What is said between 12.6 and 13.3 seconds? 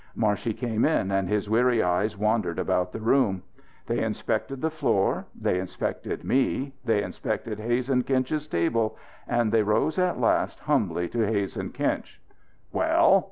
"Well?"